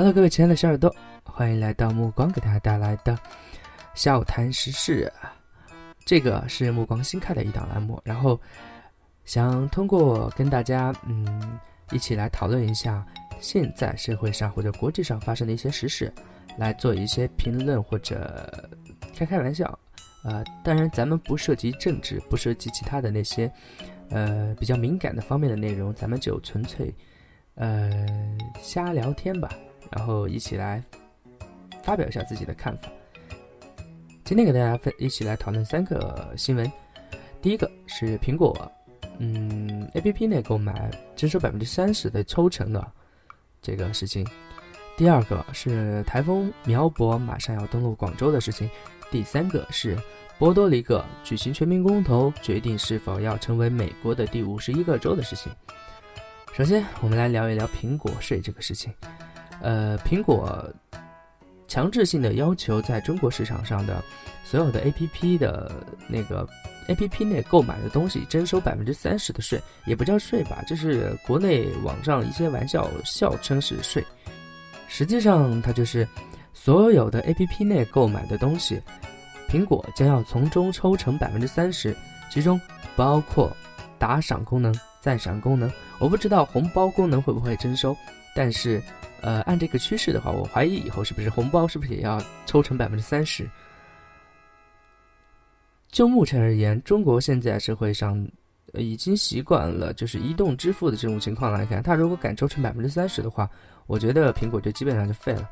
[0.00, 0.90] Hello，各位亲爱的小耳朵，
[1.24, 3.18] 欢迎来到目光给大家带来的
[3.92, 5.12] 笑谈时事。
[6.06, 8.40] 这个是目光新开的一档栏目，然后
[9.26, 11.60] 想通过跟大家嗯
[11.90, 13.06] 一起来讨论一下
[13.40, 16.10] 现在社会上或者国际上发生的一些时事，
[16.56, 18.50] 来做一些评论或者
[19.14, 19.78] 开开玩笑。
[20.24, 23.52] 呃，当然咱们不涉及政治，不涉及其他的那些
[24.08, 26.90] 呃比较敏感的方面的内容，咱们就纯粹
[27.54, 27.90] 呃
[28.62, 29.50] 瞎聊天吧。
[29.90, 30.82] 然后一起来
[31.82, 32.88] 发表一下自己的看法。
[34.24, 36.70] 今天给大家分一起来讨论三个新闻。
[37.42, 38.70] 第一个是苹果，
[39.18, 42.92] 嗯，A P P 内购买征收百分之三十的抽成的
[43.60, 44.26] 这个事情。
[44.96, 48.68] 第二个是台风苗博马上要登陆广州的事情。
[49.10, 49.98] 第三个是
[50.38, 55.50] 波多黎各举行全民公投，决定是否要成为美国的第五十一个州的事情。
[56.52, 58.92] 首先，我们来聊一聊苹果税这个事情。
[59.60, 60.64] 呃，苹果
[61.68, 64.02] 强制性的要求在中国市场上的
[64.42, 65.70] 所有的 APP 的
[66.08, 66.48] 那个
[66.88, 74.04] APP 内购买的东西征收百分之三十的税，也不叫税吧，这是国内网上一些玩笑笑称是税，
[74.88, 76.08] 实际上它就是
[76.52, 78.82] 所有的 APP 内购买的东西，
[79.48, 81.94] 苹果将要从中抽成百分之三十，
[82.30, 82.60] 其中
[82.96, 83.54] 包括
[83.98, 87.96] 打赏功能、赞赏功能，我不知道红包功能会不会征收，
[88.34, 88.82] 但是。
[89.22, 93.48] 呃，按这个趋势的话，我怀疑以后是不是红包是不是也要抽成百分之三十？
[95.90, 98.26] 就目前而言，中国现在社会上
[98.74, 103.50] 已经习惯了就是移动支付的这种情况来看，他如果敢抽成百分之三十的话，
[103.86, 105.50] 我觉得苹果就基本上就废了。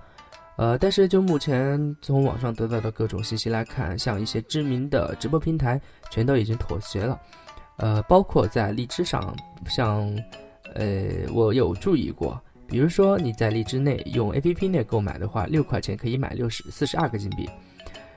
[0.56, 5.80] 呃，但是就目前从网上得到的各种信息来看，像一些知名的直播平台
[6.11, 7.20] 全都已经妥协了。
[7.77, 10.08] 呃，包括在荔枝上，像
[10.74, 12.41] 呃，我有注意过。
[12.69, 17.48] 比如说你在荔枝内用 A P P 内购买的话，六块钱可以买六十四十二个金币。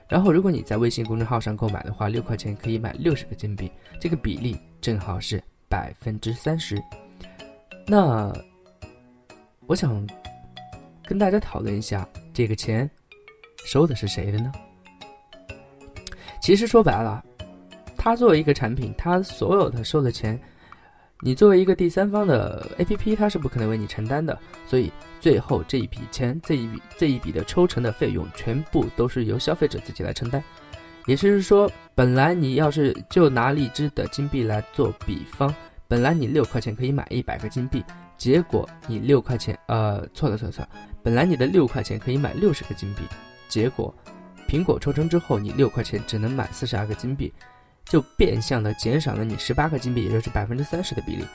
[0.09, 6.77] 然后如果你在微信公众号上购买的话，六块钱可以买六十个金币，这个比例正好是百分之三十。
[7.87, 8.29] 那
[9.67, 10.05] 我想
[11.05, 12.89] 跟大家讨论一下，这个钱
[13.65, 14.51] 收的是谁的呢？
[16.41, 17.23] 其实说白了，
[17.95, 20.37] 他作为一个产品，他所有的收的钱。
[21.23, 30.43] 你作为一个第三方的 APP，它是不可能为你承担的，所以最后这一笔钱、这一笔这一笔的抽成的费用，全部都是由消费者自己来承担。
[31.05, 35.53] 也就是说，本来你要是就拿荔枝的金币来做比方，
[35.87, 37.83] 本来你六块钱可以买一百个金币，
[38.17, 40.69] 结果你六块钱，呃，错了错了错了，
[41.03, 43.03] 本来你的六块钱可以买六十个金币，
[43.47, 43.93] 结果
[44.47, 47.31] 苹果抽成之后，你六块钱只能买四十二个金币。
[47.91, 51.25] 就变相的减少了你十八个金币，也就是百分之三十的比例。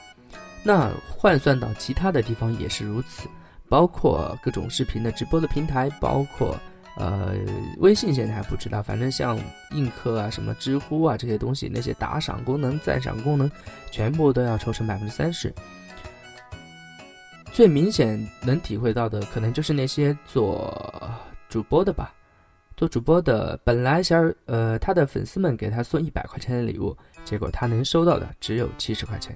[0.63, 3.29] 那换算到其他的地方也是如此，
[3.69, 6.59] 包括各种视频的直播的平台，包括
[6.97, 7.35] 呃
[7.77, 9.39] 微信现在还不知道，反正像
[9.73, 13.51] 映客啊、什么知乎啊这些东西，那些打赏功能、赞赏功能，
[13.91, 15.55] 全部都要抽成百分之三十。
[17.53, 21.13] 最明显能体会到的，可能就是那些做
[21.51, 22.15] 主播的吧。
[22.77, 26.95] 做主播的本来想呃，他的粉丝们给他送一百块钱的礼物，
[27.25, 29.35] 结果他能收到的只有七十块钱。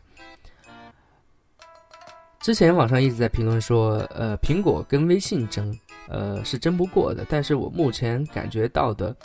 [2.38, 5.74] 之前网上一直在评论说，呃，苹果跟微信争，
[6.08, 7.24] 呃，是争不过的。
[7.30, 9.16] 但是我目前感觉到的，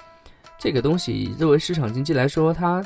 [0.57, 2.81] 这个东西作为市场经济来说，它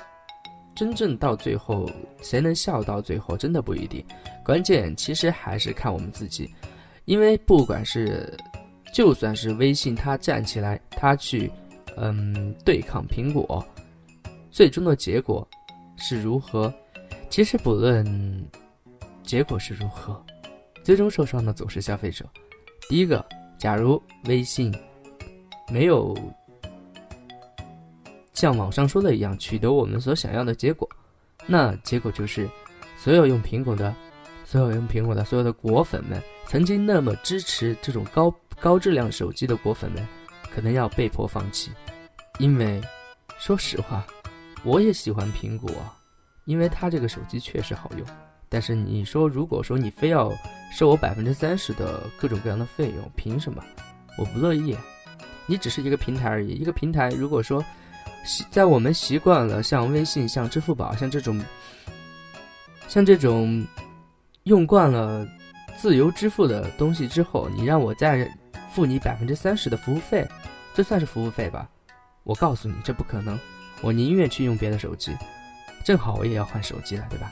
[0.75, 1.88] 真正到最后
[2.23, 4.03] 谁能笑到最后，真的不一定。
[4.44, 6.51] 关键其实还是看我们自己，
[7.06, 8.35] 因为不管是。
[8.94, 11.52] 就算是微信，它站起来，它去，
[11.96, 13.66] 嗯，对抗苹果，
[14.52, 15.48] 最终的结果
[15.98, 16.74] 是如何？
[17.30, 18.06] 其实不论
[19.24, 20.22] 结果是如何，
[20.84, 22.26] 最终受伤的总是消费者。
[22.90, 23.24] 第一个，
[23.58, 24.74] 假如微信
[25.72, 26.18] 没有
[28.34, 30.90] 像网上说的一样取得我们所想要的结果，
[31.46, 32.50] 那结果就是
[32.98, 33.94] 所有用苹果的、
[34.44, 38.34] 所有用苹果的所有的果粉们，曾经那么支持这种高。
[38.61, 40.06] 高质量手机的果粉们，
[40.53, 41.72] 可能要被迫放弃，
[42.40, 42.82] 因为，
[43.38, 44.06] 说实话，
[44.66, 45.72] 我也喜欢苹果，
[46.44, 48.06] 因为它这个手机确实好用。
[48.50, 50.29] 但是你说，如果说你非要
[50.73, 53.64] 收我百分之三十的各种各样的费用，凭什么？
[54.17, 54.76] 我不乐意。
[55.46, 57.64] 你只是一个平台而已，一个平台，如果说
[58.26, 61.41] 习在我们习惯了像微信、像支付宝、像这种、
[62.90, 63.66] 像这种
[64.44, 65.26] 用惯了
[65.78, 68.29] 自由支付的东西之后，你让我再。
[68.74, 70.28] 付你百分之三十的服务费，
[70.74, 71.70] 这算是服务费吧？
[72.24, 73.40] 我告诉你，这不可能。
[73.82, 75.16] 我宁愿去用别的手机，
[75.86, 77.32] 正好我也要换手机了，对吧？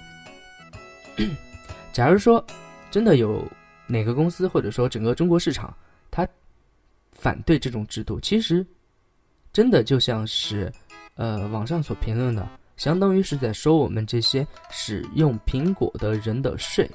[1.91, 2.43] 假如说
[2.89, 3.45] 真的有
[3.85, 5.75] 哪个公司，或者说整个中国市场，
[6.09, 6.27] 他
[7.11, 8.65] 反对这种制度，其实
[9.51, 10.71] 真的就像是，
[11.15, 12.47] 呃，网上所评论的，
[12.77, 16.89] 相当于是在收我们这些使用苹果的人的税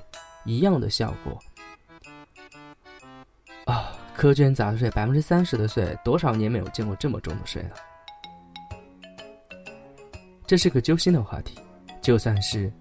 [0.45, 1.39] 一样的效果。
[4.23, 7.71] 啊，苛捐杂税百分之三十的税，多少年没有见过这么重的税了？
[10.47, 11.59] 这是个揪心的话题。
[12.01, 12.73] 就算是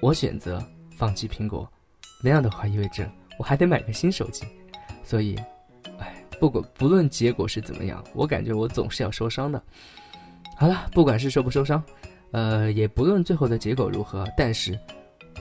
[0.00, 0.62] 我选择
[0.96, 1.70] 放弃苹果，
[2.22, 4.46] 那样的话意味着我还得买个新手机。
[5.04, 5.36] 所以，
[5.98, 9.62] 哎，不管不论结果是怎么样，我感觉我总是要受伤的。
[10.56, 11.82] 好了，不管是受不受伤，
[12.30, 14.78] 呃，也不论最后的结果如何，但是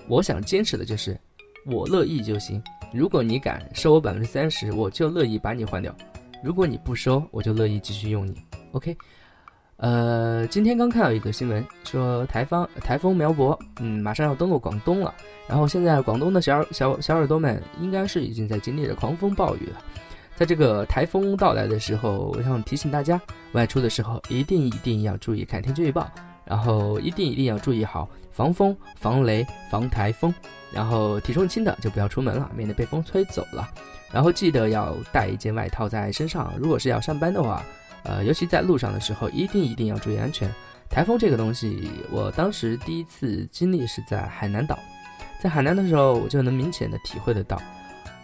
[0.10, 1.18] 我想坚持的就是
[1.66, 2.62] 我乐意就行。
[2.94, 5.92] 如果你敢收我百分之三十，我就乐意把你换掉；
[6.44, 8.36] 如果你不收，我就乐意继续用你。
[8.72, 8.96] OK，
[9.76, 15.14] 呃，今天刚看到一个新闻，说台风台风苗博，嗯，马上要登陆广东了。
[15.48, 19.82] 然后现在广东的小小小耳朵们应该是已经在经历着狂风暴雨了。
[20.36, 23.20] 在这个台风到来的时候，我想提醒大家，
[23.54, 26.10] 外出的时候一定一定要注意看天气预报，
[26.46, 30.34] 然后一定一定要注意好防风、防雷、防台风。
[30.72, 33.70] 然后体重轻的就不要出门了，免得被风吹走了。
[34.12, 36.54] 然后记得要带一件外套在身上。
[36.58, 37.64] 如果是要上班的话，
[38.04, 40.50] 呃，尤其在路上的时候，一定一定要注意安全。
[40.90, 44.80] 台风这个东西，我当时第一次经历是在海南岛，
[45.42, 47.62] 在海南的时候，我就能明显的体会得到，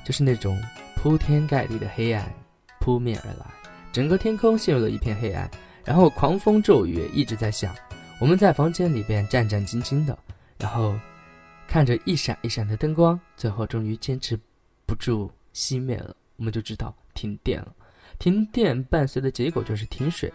[0.05, 0.57] 就是那种
[0.95, 2.31] 铺天盖地的黑暗
[2.79, 3.45] 扑面而来，
[3.91, 5.49] 整个天空陷入了一片黑暗，
[5.83, 7.75] 然后狂风骤雨一直在下，
[8.21, 10.17] 我们在房间里边战战兢兢的，
[10.57, 10.93] 然后。
[11.73, 14.39] 看着一闪一闪的灯光，最后终于坚持
[14.85, 17.73] 不住熄灭了，我们就知道停电了。
[18.19, 20.31] 停电伴随的结果就是停水。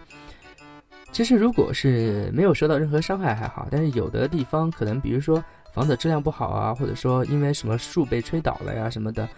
[1.12, 5.40] 其实如果是没有受到任何伤害还好，但是有的地方可能，比如说
[5.73, 9.29] 房子质量不好啊，或者说因为什么树被吹倒了呀什么的，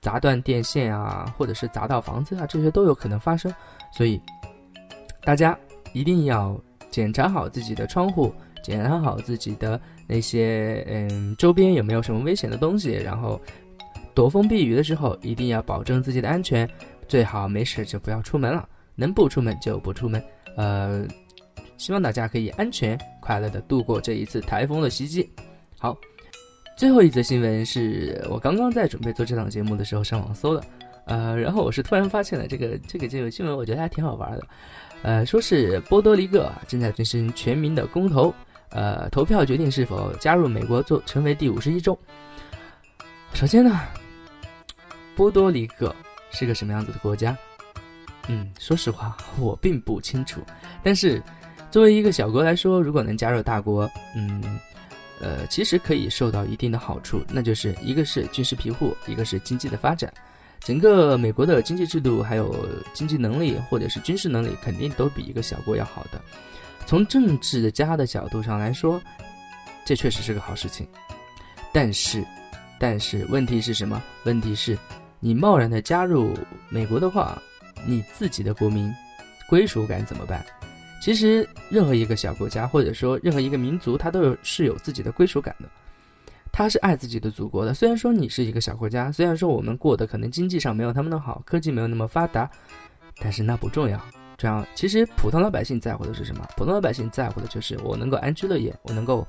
[0.00, 3.52] 砸断电线啊，或者是砸到房子啊，这些都有可能发生。
[3.90, 4.22] 所以
[5.24, 5.58] 大家
[5.92, 6.56] 一定要
[6.88, 8.32] 检查好自己的窗户，
[8.62, 9.80] 检查好自己的。
[10.06, 12.92] 那些嗯，周边有没有什么危险的东西？
[12.92, 13.40] 然后
[14.12, 16.68] 躲风避雨的时候，一定要保证自己的安全，
[17.08, 20.22] 最好没事就不要出门了，能不出门就不出门。
[20.56, 21.06] 呃，
[21.78, 25.26] 希望大家可以安全快乐的度过这一次台风的袭击。
[25.78, 25.96] 好，
[26.76, 30.62] 最后一则新闻是我刚刚在准备做这档节目的时候上网搜的，
[31.06, 34.46] 呃，然后我是突然发现了这个这个这个新闻，我觉得还挺好玩的，
[35.02, 38.34] 呃，说是波多黎各正在进行全民的公投。
[38.72, 41.98] 呃，投票决定是否加入美国，做成为第五十一州。
[43.34, 43.80] 首先呢，
[45.14, 45.94] 波多黎各
[46.30, 47.36] 是个什么样子的国家？
[48.28, 50.40] 嗯，说实话，我并不清楚。
[50.82, 51.22] 但是，
[51.70, 54.42] 作为一个小国来说，如果能加入大国，嗯，
[55.20, 60.12] 呃，其实可以受到一定的好处，那就是一个是军事庇护，一个是经济的发展。
[60.60, 66.20] 整个美国的经济制度还有经济能力，或者是军事能力，肯定都比一个小国要好的。
[66.86, 69.00] 从政治家的角度上来说，
[69.84, 70.86] 这确实是个好事情。
[71.72, 72.24] 但是，
[72.78, 74.02] 但是问题是什么？
[74.24, 74.76] 问题是，
[75.20, 76.34] 你贸然的加入
[76.68, 77.40] 美国的话，
[77.86, 78.92] 你自己的国民
[79.48, 80.44] 归属感怎么办？
[81.00, 85.68] 其实，任何一个小国家，或者说任何一个民族，他都有是有自己的归属感的。
[86.52, 87.72] 他是爱自己的祖国的。
[87.72, 92.48] 虽然说你是一个小国家，虽然说我们过得可能经济上没有他们的好，科技没有那么发达，
[93.18, 93.98] 但是那不重要。
[94.42, 96.44] 这样，其实普通老百姓在乎的是什么？
[96.56, 99.24] 普通老百姓在乎的就是我能够安居乐业，我能够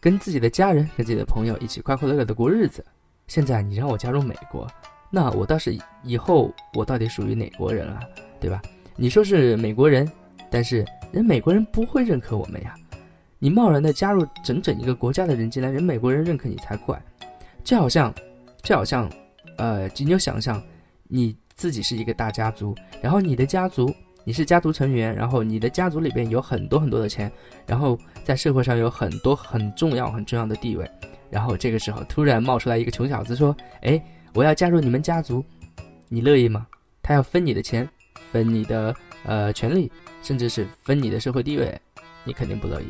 [0.00, 2.84] 跟自己的家人、跟自己的朋友一起快快乐乐的过日子。
[3.28, 4.66] 现在你让我加入美国，
[5.08, 8.00] 那我倒是以后我到底属于哪国人啊？
[8.40, 8.60] 对吧？
[8.96, 10.10] 你说是美国人，
[10.50, 12.74] 但是人美国人不会认可我们呀。
[13.38, 17.00] 你贸然的加入整整一个国家的人进来，人美国人认可你才怪。
[17.62, 18.12] 就好像，
[18.64, 19.08] 就好像，
[19.58, 20.60] 呃，你就想象
[21.04, 23.94] 你自己是一个大家族，然后你的家族。
[24.28, 27.32] 你是家族成员，然后你的家族里边有很多很多的钱，
[27.66, 30.86] 然后在社会上有很多很重要很重要的地位，
[31.30, 33.98] 然后这个时候突然冒出来一个穷小子说：“哎，
[34.34, 35.42] 我要加入你们家族，
[36.10, 36.66] 你乐意吗？”
[37.02, 37.88] 他要分你的钱，
[38.30, 38.94] 分你的
[39.24, 39.90] 呃权利，
[40.22, 41.80] 甚至是分你的社会地位，
[42.22, 42.86] 你肯定不乐意。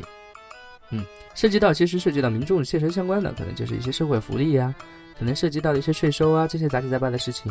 [0.89, 1.05] 嗯，
[1.35, 4.75] 涉及到其实涉及到民众切身相关的，可能就是一些社会福利呀，
[5.17, 7.49] 可能涉及到一些税收啊这些杂七杂八的事情，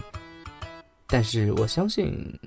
[1.06, 2.38] 但是我相信。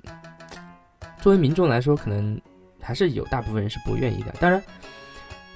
[1.22, 2.38] 作为民众来说，可能
[2.80, 4.34] 还是有大部分人是不愿意的。
[4.40, 4.60] 当然，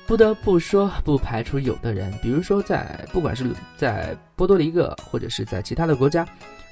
[0.06, 6.24] 不得不说，不排除有的人，比如说在不管是在波多黎各，或者是在其他的国家，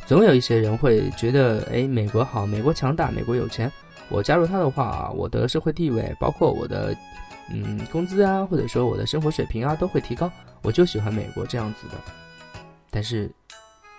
[0.07, 3.71] 总有一些人会觉得，哎，美国好，美国强大，美国有钱，
[4.09, 6.97] 我加入他的话，我的社会地位，包括我的
[7.51, 10.31] 嗯工资啊，或者说我的生活水平啊，都会提高。
[10.63, 11.95] 我就喜欢美国这样子的。
[12.91, 13.29] 但是，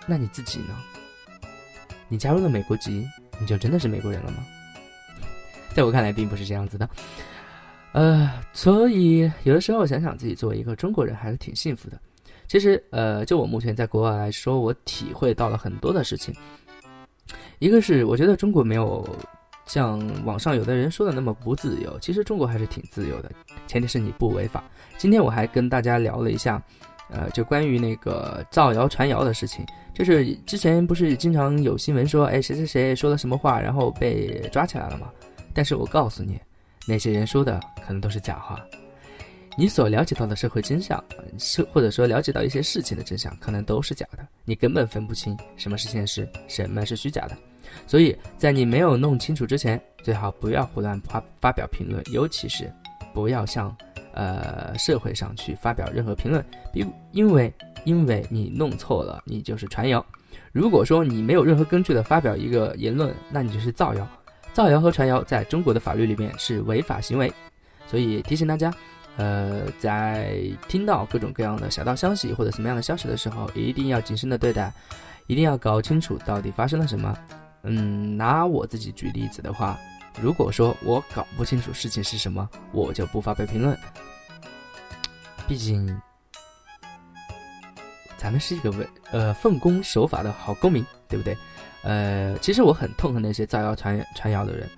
[0.06, 0.74] 那你自己呢？
[2.08, 3.06] 你加入了美国籍？
[3.38, 4.38] 你就真的是美国人了吗？
[5.76, 6.88] 在我看来，并不是这样子的。
[7.92, 12.00] 呃，所以有的时候想想自己作为一个中国人，还是挺幸福的。
[12.48, 16.34] 其实，呃，就我目前在国外来说，我体会到了很多的事情。
[17.58, 19.06] 一个是我觉得中国没有
[19.66, 23.30] 像网上有的人说的那么不自由，其实中国还是挺自由的，
[23.66, 24.64] 前提是你不违法。
[24.96, 26.62] 今天我还跟大家聊了一下，
[27.10, 35.10] 呃，就关于那个造谣传谣的事情，就是之前不是经常有新闻说，哎，谁谁谁说了什么话，然后被抓起来了吗？
[35.56, 36.38] 但是我告诉你，
[36.86, 38.62] 那些人说的可能都是假话。
[39.56, 41.02] 你所了解到的社会真相，
[41.38, 44.18] 是或者说了解到一些事情的真相，可能都是假的。
[44.44, 47.34] 你根本分不清什么是现实，什么是虚假的。
[47.86, 52.70] 所以在你没有弄清楚之前，最好不要胡乱发发表评论，尤其是
[53.14, 53.74] 不要向
[54.12, 56.44] 呃社会上去发表任何评论。
[56.70, 57.50] 比因为
[57.84, 60.04] 因为你弄错了，你就是传谣。
[60.52, 64.06] 如果说你没有任何根据的发表一个言论，那你就是造谣。
[64.56, 67.30] 造谣和传谣在中国的法律里面是违法行为，
[67.86, 68.72] 所以提醒大家。
[69.18, 74.72] 呃，在听到各种各样的小道消息或者什么样的消息的时候，一定要谨慎的对待，
[75.26, 77.14] 一定要搞清楚到底发生了什么。
[77.64, 79.78] 嗯，拿我自己举例子的话，
[80.22, 83.78] 如果说我搞不清楚事情是什么，我就不发表评论。
[85.46, 85.86] 毕竟，
[88.16, 91.36] 咱们是一个为呃奉公守法的好公民，对不对？
[91.82, 94.68] 呃，其实我很痛恨那些造谣传传谣的人。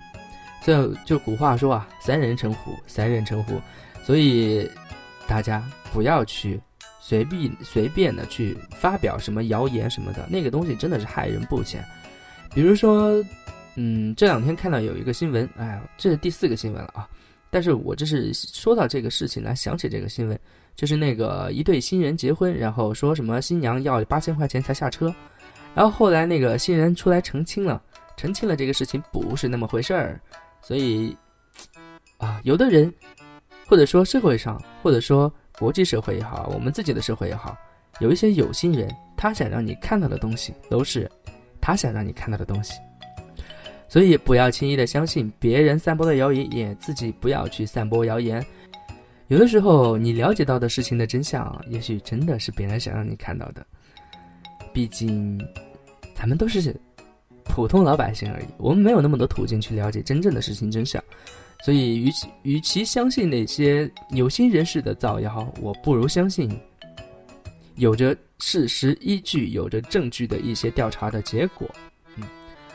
[0.61, 3.59] 就就古话说啊，三人成虎，三人成虎。
[4.03, 4.69] 所以，
[5.27, 5.63] 大家
[5.93, 6.59] 不要去
[6.99, 11.83] 随便随便的去发表什么谣言什么的，那个东西真的是害人不浅。
[12.53, 13.23] 比如说，
[13.75, 17.07] 嗯，这两天看到有一个新闻，哎呀，这是第四个新闻了啊！
[17.49, 20.37] 但是我这是说到这个事情来想起这个新闻，
[20.75, 25.13] 就是那个一对新人结婚，然后说什么新娘要八千块钱才下车，
[25.79, 27.81] 然后后来那个新人出来澄清了，
[28.17, 30.19] 澄清了这个事情不是那么回事儿。
[30.61, 31.15] 所以，
[32.17, 32.93] 啊，有的人。
[33.65, 37.55] 或者说社会上，或者说国际社会也好，我们自己的社会也好，
[37.99, 41.09] 有一些有心人，他想让你看到的东西都是
[41.61, 42.73] 他想让你看到的东西，
[43.87, 48.45] 所以不要轻易的相信别人散播的谣言，也自己不要去散播谣言。
[49.27, 53.63] 有的时候，你了解到的事情的真相，也许真的是别人想让你看到的。
[54.73, 55.39] 毕竟，
[56.19, 56.75] 咱们都是
[57.45, 61.01] 普通老百姓而已，我们没有那么多途径去了解真正的事情真相。
[61.63, 66.51] 所以，与其与其相信那些有心人士的造谣，我不如相信
[67.75, 71.69] 有着事实依据、有着证据的一些调查的结果。
[72.17, 72.23] 嗯，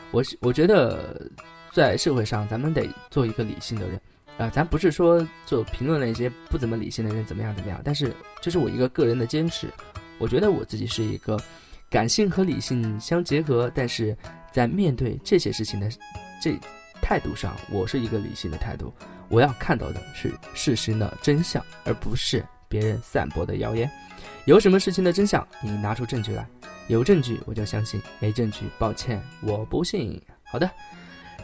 [0.09, 1.29] 我我觉得
[1.71, 4.01] 在社会上，咱们得做一个理性的人
[4.39, 4.49] 啊。
[4.49, 8.11] 咱不是说就评论那些不怎么理性的人怎么样怎么样，但是
[8.41, 9.67] 这是我一个个人的坚持。
[10.17, 11.37] 我觉得我自己是一个
[11.95, 14.13] 感性和理性相结合，但是
[14.51, 15.89] 在面对这些事情的
[16.41, 16.59] 这。
[17.01, 18.91] 态度上，我是一个理性的态度。
[19.29, 23.89] 我要看到的是事实的真相，而不是别人散播的谣言。
[24.45, 26.45] 有什么事情的真相，你拿出证据来。
[26.87, 30.19] 有证据我就相信，没证据，抱歉，我不信。
[30.43, 30.69] 好的，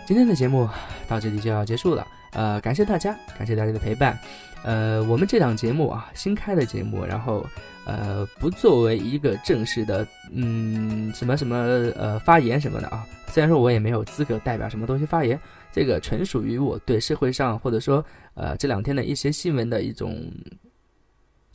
[0.08, 0.67] 今天的节目
[1.12, 2.08] 到这里就要结束了。
[2.32, 4.18] 呃，感谢大家，感谢大家的陪伴。
[4.63, 7.46] 呃，我们这档节目啊，新开的节目，然后
[7.84, 11.58] 呃，不作为一个正式的，嗯，什么什么
[11.98, 13.06] 呃发言什么的啊。
[13.27, 15.38] 虽然说我也没有资格代表什么东西发言，
[15.72, 20.15] 这个纯属于我对社会上或者说呃这两天的一些新闻的一种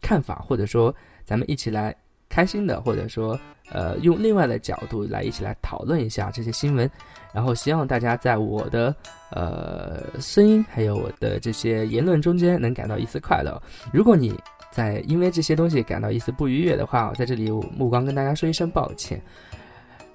[0.02, 0.94] 看法，或者说
[1.24, 1.96] 咱们一起来
[2.36, 3.40] 开心的，或者说
[3.72, 6.90] 呃用另外的角度来一起来讨论一下这些新闻。
[7.32, 8.94] 然后希望大家在我的
[9.30, 13.58] 呃声音还有我的这些言论中间能感到一丝快乐。
[13.90, 14.38] 如果你
[14.70, 19.18] 在因为这些东西感到一丝不愉悦的话，我在这里目光跟大家说一声抱歉。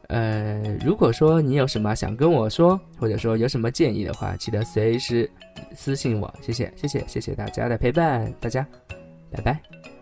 [0.09, 5.29] 呃，如果说你有什么想跟我说，或者说有什么建议的话，记得随时
[5.73, 6.31] 私信我。
[6.41, 8.67] 谢谢，谢谢，谢谢大家的陪伴，大家，
[9.31, 10.00] 拜拜。